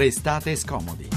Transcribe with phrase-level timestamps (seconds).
[0.00, 1.09] Restate scomodi.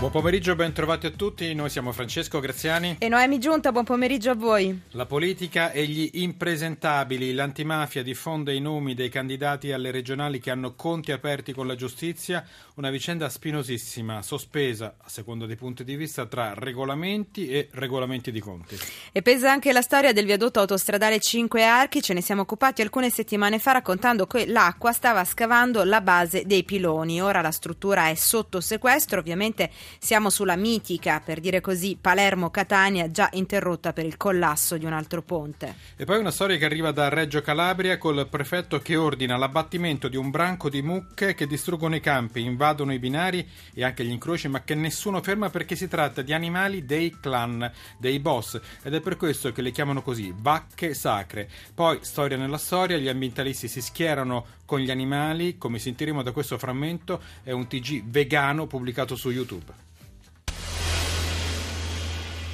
[0.00, 1.52] Buon pomeriggio, ben trovati a tutti.
[1.52, 3.70] Noi siamo Francesco Graziani e Noemi Giunta.
[3.70, 4.80] Buon pomeriggio a voi.
[4.92, 7.34] La politica e gli impresentabili.
[7.34, 12.42] L'antimafia diffonde i nomi dei candidati alle regionali che hanno conti aperti con la giustizia.
[12.76, 18.40] Una vicenda spinosissima, sospesa, a seconda dei punti di vista, tra regolamenti e regolamenti di
[18.40, 18.78] conti.
[19.12, 22.00] E pesa anche la storia del viadotto autostradale 5 Archi.
[22.00, 26.64] Ce ne siamo occupati alcune settimane fa raccontando che l'acqua stava scavando la base dei
[26.64, 27.20] piloni.
[27.20, 33.28] Ora la struttura è sotto sequestro, ovviamente siamo sulla mitica, per dire così, Palermo-Catania, già
[33.32, 35.74] interrotta per il collasso di un altro ponte.
[35.96, 40.16] E poi una storia che arriva da Reggio Calabria col prefetto che ordina l'abbattimento di
[40.16, 44.48] un branco di mucche che distruggono i campi, invadono i binari e anche gli incroci,
[44.48, 49.00] ma che nessuno ferma perché si tratta di animali dei clan, dei boss, ed è
[49.00, 51.48] per questo che le chiamano così, vacche sacre.
[51.74, 56.56] Poi, storia nella storia, gli ambientalisti si schierano con gli animali, come sentiremo da questo
[56.56, 59.79] frammento, è un TG vegano pubblicato su YouTube.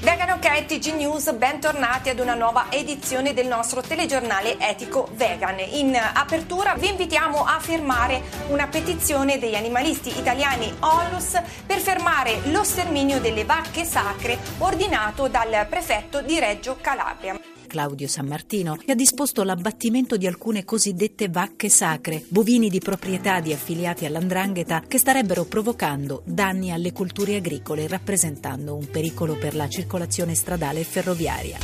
[0.00, 5.58] Vegano ok TG News, bentornati ad una nuova edizione del nostro telegiornale etico vegan.
[5.58, 12.62] In apertura vi invitiamo a firmare una petizione degli animalisti italiani Onlus per fermare lo
[12.62, 17.55] sterminio delle vacche sacre ordinato dal prefetto di Reggio Calabria.
[17.66, 23.40] Claudio San Martino, che ha disposto l'abbattimento di alcune cosiddette vacche sacre, bovini di proprietà
[23.40, 29.68] di affiliati all'andrangheta che starebbero provocando danni alle culture agricole, rappresentando un pericolo per la
[29.68, 31.58] circolazione stradale e ferroviaria.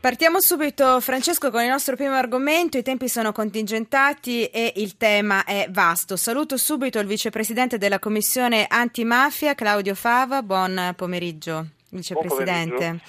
[0.00, 2.78] Partiamo subito, Francesco, con il nostro primo argomento.
[2.78, 6.16] I tempi sono contingentati e il tema è vasto.
[6.16, 10.42] Saluto subito il vicepresidente della Commissione Antimafia, Claudio Fava.
[10.42, 13.00] Buon pomeriggio vicepresidente.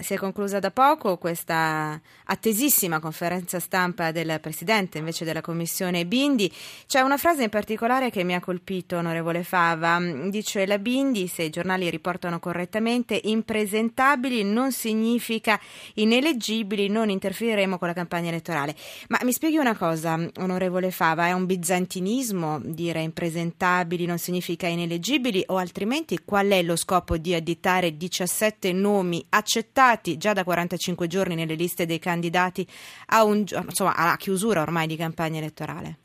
[0.00, 6.52] Si è conclusa da poco questa attesissima conferenza stampa del Presidente invece della Commissione Bindi.
[6.86, 9.98] C'è una frase in particolare che mi ha colpito, onorevole Fava.
[10.28, 15.58] Dice la Bindi, se i giornali riportano correttamente, impresentabili non significa
[15.94, 18.76] ineleggibili, non interferiremo con la campagna elettorale.
[19.08, 25.42] Ma mi spieghi una cosa, onorevole Fava, è un bizantinismo dire impresentabili non significa ineleggibili
[25.46, 29.77] o altrimenti qual è lo scopo di additare 17 nomi accettati
[30.16, 32.66] già da 45 giorni nelle liste dei candidati?
[33.10, 35.96] a un, insomma, alla chiusura ormai di campagna elettorale?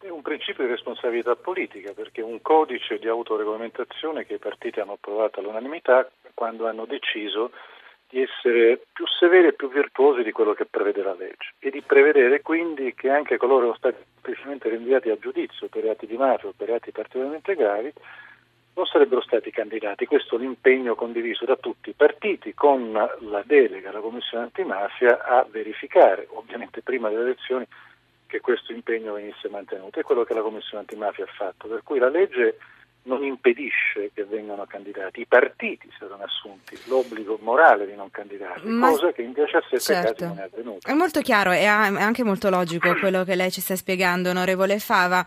[0.00, 4.92] È un principio di responsabilità politica perché un codice di autoregolamentazione che i partiti hanno
[4.92, 7.50] approvato all'unanimità quando hanno deciso
[8.08, 11.82] di essere più severi e più virtuosi di quello che prevede la legge e di
[11.82, 16.16] prevedere quindi che anche coloro che sono stati semplicemente rinviati a giudizio per reati di
[16.16, 17.92] mafia o per reati particolarmente gravi
[18.76, 20.04] non sarebbero stati candidati.
[20.04, 25.46] Questo è l'impegno condiviso da tutti i partiti con la delega alla Commissione antimafia a
[25.50, 27.66] verificare, ovviamente prima delle elezioni,
[28.26, 29.98] che questo impegno venisse mantenuto.
[29.98, 32.58] È quello che la Commissione antimafia ha fatto, per cui la legge
[33.06, 38.68] non impedisce che vengano candidati, i partiti si erano assunti l'obbligo morale di non candidarli,
[38.68, 38.90] Ma...
[38.90, 40.12] cosa che in 17 certo.
[40.12, 40.90] casi non è avvenuta.
[40.90, 45.24] È molto chiaro e anche molto logico quello che lei ci sta spiegando, onorevole Fava.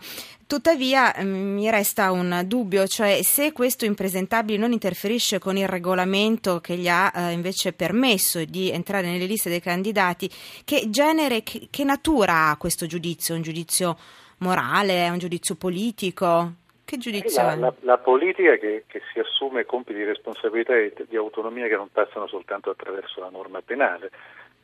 [0.50, 6.58] Tuttavia mm, mi resta un dubbio, cioè se questo impresentabile non interferisce con il regolamento
[6.58, 10.28] che gli ha eh, invece permesso di entrare nelle liste dei candidati,
[10.64, 13.36] che genere, che, che natura ha questo giudizio?
[13.36, 13.96] Un giudizio
[14.38, 16.54] morale, un giudizio politico?
[16.84, 21.14] Che giudizio la, la, la, politica che, che, si assume compiti di responsabilità e di
[21.14, 24.10] autonomia che non passano soltanto attraverso la norma penale.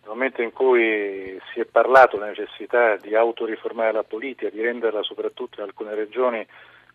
[0.06, 5.03] Nel momento in cui si è parlato della necessità di autoriformare la politica, di renderla
[5.03, 6.47] soprattutto in alcune regioni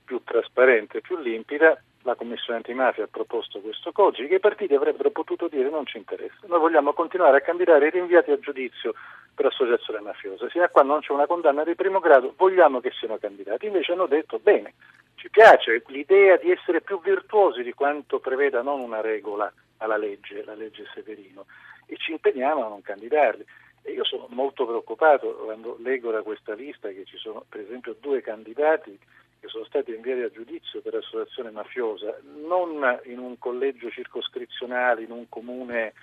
[0.05, 5.09] più trasparente più limpida, la Commissione antimafia ha proposto questo codice che i partiti avrebbero
[5.09, 6.47] potuto dire non ci interessa.
[6.47, 8.93] Noi vogliamo continuare a candidare i rinviati a giudizio
[9.35, 10.47] per associazione mafiosa.
[10.47, 13.65] Fino a quando non c'è una condanna di primo grado vogliamo che siano candidati.
[13.65, 14.73] Invece hanno detto bene,
[15.15, 20.45] ci piace l'idea di essere più virtuosi di quanto preveda non una regola alla legge,
[20.45, 21.45] la legge Severino,
[21.91, 23.45] e ci impegniamo a non candidarli.
[23.83, 27.97] E io sono molto preoccupato quando leggo da questa lista che ci sono per esempio
[27.99, 28.97] due candidati
[29.39, 32.15] che sono stati inviati a giudizio per associazione mafiosa,
[32.45, 35.93] non in un collegio circoscrizionale, in un comune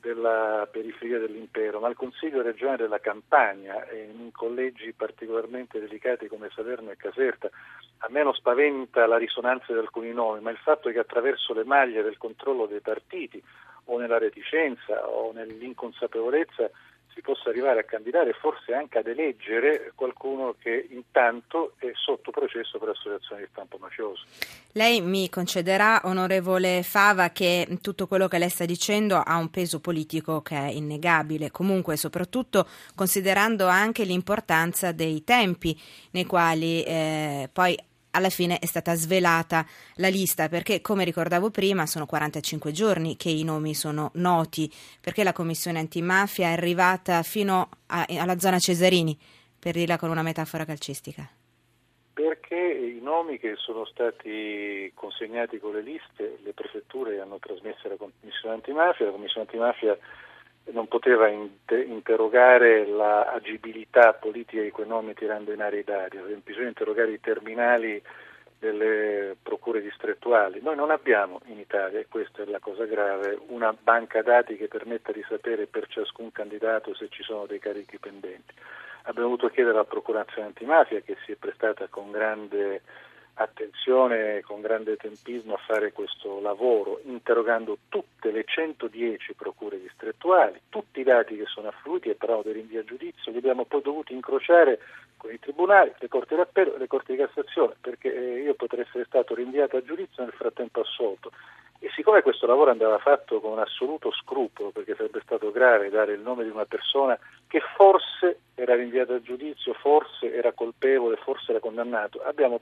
[0.00, 6.90] della periferia dell'impero, ma al Consiglio regionale della Campania in collegi particolarmente delicati come Salerno
[6.90, 7.50] e Caserta.
[7.98, 11.64] A me non spaventa la risonanza di alcuni nomi, ma il fatto che attraverso le
[11.64, 13.42] maglie del controllo dei partiti
[13.88, 16.70] o nella reticenza o nell'inconsapevolezza
[17.18, 22.30] si possa arrivare a candidare e forse anche ad eleggere qualcuno che intanto è sotto
[22.30, 24.22] processo per associazione di stampo mafioso.
[24.72, 29.80] Lei mi concederà, onorevole Fava, che tutto quello che lei sta dicendo ha un peso
[29.80, 35.76] politico che è innegabile, comunque soprattutto considerando anche l'importanza dei tempi
[36.12, 37.76] nei quali eh, poi
[38.10, 39.64] alla fine è stata svelata
[39.96, 45.24] la lista perché, come ricordavo prima, sono 45 giorni che i nomi sono noti, perché
[45.24, 49.16] la Commissione antimafia è arrivata fino a, alla zona Cesarini,
[49.58, 51.28] per dirla con una metafora calcistica.
[52.12, 57.96] Perché i nomi che sono stati consegnati con le liste, le prefetture hanno trasmesso alla
[57.96, 59.96] Commissione antimafia, la Commissione antimafia
[60.72, 67.12] non poteva inter- interrogare l'agibilità politica quei nomi tirando in aria i dati, bisogna interrogare
[67.12, 68.02] i terminali
[68.58, 70.60] delle procure distrettuali.
[70.60, 74.68] Noi non abbiamo in Italia, e questa è la cosa grave, una banca dati che
[74.68, 78.54] permetta di sapere per ciascun candidato se ci sono dei carichi pendenti.
[79.02, 82.82] Abbiamo dovuto chiedere alla Procura Nazionale Antimafia che si è prestata con grande
[83.38, 91.00] attenzione con grande tempismo a fare questo lavoro, interrogando tutte le 110 procure distrettuali, tutti
[91.00, 94.12] i dati che sono affluiti e però del rinvio a giudizio li abbiamo poi dovuti
[94.12, 94.80] incrociare
[95.16, 98.84] con i tribunali, le corti d'appello e le corti di Cassazione, perché eh, io potrei
[98.84, 101.30] essere stato rinviato a giudizio nel frattempo assolto.
[101.80, 106.20] E siccome questo lavoro andava fatto con assoluto scrupolo, perché sarebbe stato grave dare il
[106.20, 111.60] nome di una persona che forse era rinviata a giudizio, forse era colpevole, forse era
[111.60, 112.60] condannato, abbiamo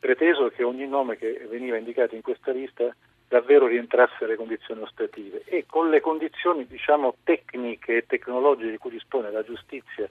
[0.00, 2.92] preteso che ogni nome che veniva indicato in questa lista
[3.28, 5.44] davvero rientrasse nelle condizioni ostative.
[5.44, 10.08] E con le condizioni diciamo, tecniche e tecnologiche di cui dispone la giustizia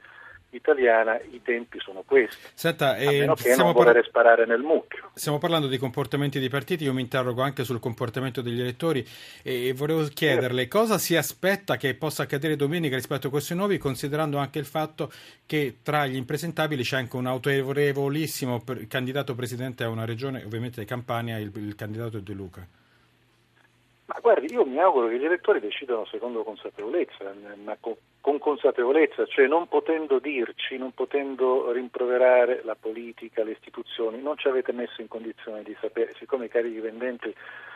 [0.51, 2.37] italiana i tempi sono questi.
[2.53, 5.11] Senta, eh, a meno che non par- volere sparare nel mucchio.
[5.13, 9.05] Stiamo parlando di comportamenti di partiti, io mi interrogo anche sul comportamento degli elettori
[9.43, 10.77] e volevo chiederle certo.
[10.79, 15.11] cosa si aspetta che possa accadere domenica rispetto a questi nuovi, considerando anche il fatto
[15.45, 21.37] che tra gli impresentabili c'è anche un autorevolissimo candidato presidente a una regione, ovviamente Campania,
[21.37, 22.67] il, il candidato De Luca.
[24.09, 27.31] Ma guardi, io mi auguro che gli elettori decidano secondo consapevolezza,
[27.63, 34.19] ma con, con, consapevolezza, cioè non potendo dirci, non potendo rimproverare la politica, le istituzioni,
[34.19, 37.35] non ci avete messo in condizione di sapere, siccome i carichi vendenti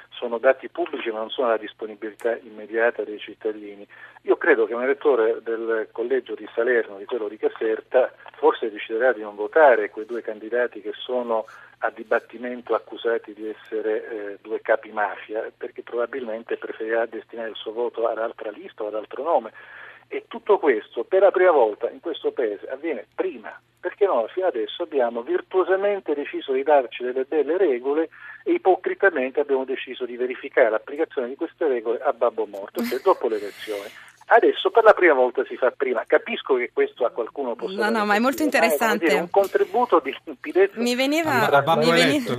[0.09, 3.85] sono dati pubblici ma non sono alla disponibilità immediata dei cittadini.
[4.23, 8.11] Io credo che un elettore del collegio di Salerno, di quello di Caserta,
[8.43, 11.45] forse deciderà di non votare quei due candidati che sono
[11.77, 17.71] a dibattimento accusati di essere eh, due capi mafia, perché probabilmente preferirà destinare il suo
[17.71, 19.53] voto ad altra lista o ad altro nome.
[20.09, 24.47] E tutto questo per la prima volta in questo paese avviene prima, perché noi fino
[24.47, 28.09] adesso abbiamo virtuosamente deciso di darci delle belle regole
[28.43, 33.29] e ipocritamente abbiamo deciso di verificare l'applicazione di queste regole a babbo morto, cioè dopo
[33.29, 33.89] le elezioni.
[34.25, 36.03] Adesso per la prima volta si fa prima.
[36.07, 39.07] Capisco che questo a qualcuno possa No, no, ma è molto interessante.
[39.07, 40.79] È un contributo di limpidezza.
[40.79, 42.33] Mi veniva, a, a mi, veniva,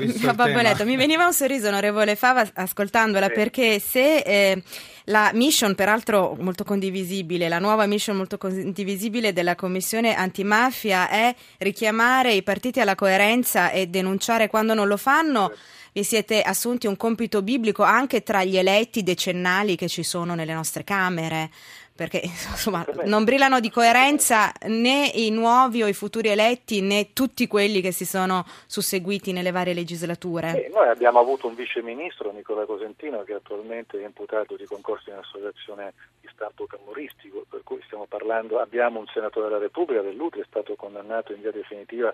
[0.61, 3.33] eletto, mi veniva un sorriso, onorevole Fava, ascoltandola, sì.
[3.33, 4.63] perché se eh,
[5.05, 12.33] la mission, peraltro molto condivisibile, la nuova mission molto condivisibile della Commissione antimafia è richiamare
[12.33, 15.53] i partiti alla coerenza e denunciare quando non lo fanno.
[15.55, 20.35] Sì vi siete assunti un compito biblico anche tra gli eletti decennali che ci sono
[20.35, 21.50] nelle nostre Camere
[21.94, 27.46] perché insomma non brillano di coerenza né i nuovi o i futuri eletti né tutti
[27.46, 30.64] quelli che si sono susseguiti nelle varie legislature.
[30.64, 35.11] Eh, noi abbiamo avuto un vice ministro, Nicola Cosentino, che attualmente è imputato di concorso
[35.11, 40.41] in associazione di stampo camorristico, per cui stiamo parlando, abbiamo un senatore della Repubblica, Dell'Utri,
[40.41, 42.13] è stato condannato in via definitiva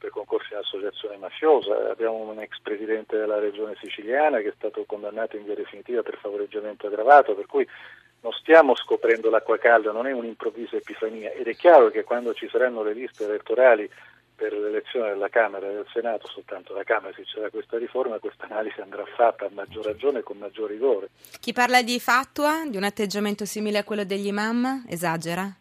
[0.00, 4.84] per concorsi in associazione mafiosa, abbiamo un ex presidente della regione siciliana che è stato
[4.86, 7.68] condannato in via definitiva per favoreggiamento aggravato, per cui
[8.22, 12.48] non stiamo scoprendo l'acqua calda, non è un'improvvisa epifania ed è chiaro che quando ci
[12.48, 13.88] saranno le liste elettorali
[14.34, 18.46] per l'elezione della Camera e del Senato, soltanto la Camera se c'era questa riforma, questa
[18.46, 21.10] analisi andrà fatta a maggior ragione e con maggior rigore.
[21.40, 25.59] Chi parla di fatua, di un atteggiamento simile a quello degli imam, esagera?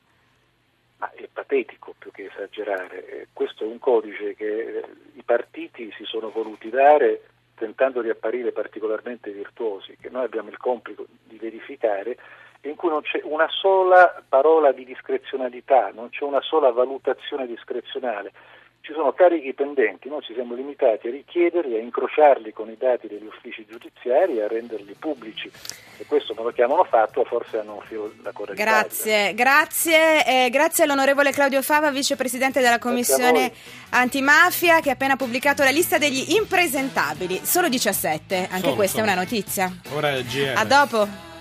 [1.40, 3.06] Patetico più che esagerare.
[3.08, 7.22] Eh, questo è un codice che eh, i partiti si sono voluti dare
[7.56, 12.18] tentando di apparire particolarmente virtuosi, che noi abbiamo il compito di verificare,
[12.64, 18.34] in cui non c'è una sola parola di discrezionalità, non c'è una sola valutazione discrezionale
[18.82, 23.08] ci sono carichi pendenti, noi ci siamo limitati a richiederli, a incrociarli con i dati
[23.08, 25.52] degli uffici giudiziari e a renderli pubblici.
[26.02, 28.56] E questo non lo chiamano fatto, forse hanno un filo da correre.
[28.56, 33.52] Grazie, grazie, eh, grazie all'onorevole Claudio Fava, vicepresidente della Commissione
[33.90, 37.42] Antimafia, che ha appena pubblicato la lista degli impresentabili.
[37.44, 39.10] Solo 17, anche solo, questa solo.
[39.10, 39.70] è una notizia.
[39.94, 40.54] Ora è GR.
[40.56, 41.29] A dopo.